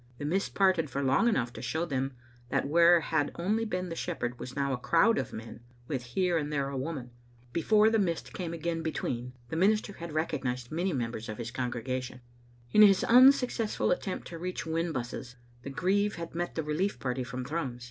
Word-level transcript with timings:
The 0.17 0.25
mist 0.25 0.55
parted 0.55 0.89
for 0.89 1.03
long 1.03 1.27
enough 1.29 1.53
to 1.53 1.61
show 1.61 1.85
them 1.85 2.13
that 2.49 2.67
where 2.67 3.01
had 3.01 3.29
only 3.35 3.65
been 3.65 3.89
the 3.89 3.95
shepherd 3.95 4.39
was 4.39 4.55
now 4.55 4.73
a 4.73 4.77
crowd 4.79 5.19
of 5.19 5.31
men, 5.31 5.59
with 5.87 6.01
here 6.03 6.39
and 6.39 6.51
there 6.51 6.69
a 6.69 6.75
woman. 6.75 7.11
Before 7.53 7.87
the 7.87 7.99
mist 7.99 8.29
again 8.29 8.59
came 8.59 8.81
between 8.81 9.33
the 9.49 9.55
minister 9.55 9.93
had 9.93 10.09
recog 10.09 10.41
nized 10.41 10.71
many 10.71 10.91
members 10.91 11.29
of 11.29 11.37
his 11.37 11.51
congregation. 11.51 12.21
In 12.71 12.81
his 12.81 13.03
unsuccessful 13.03 13.91
attempt 13.91 14.25
to 14.29 14.39
reach 14.39 14.63
Whinbusses, 14.65 15.35
the 15.61 15.69
grieve 15.69 16.15
had 16.15 16.33
met 16.33 16.55
the 16.55 16.63
relief 16.63 16.97
party 16.99 17.23
from 17.23 17.45
Thrums. 17.45 17.79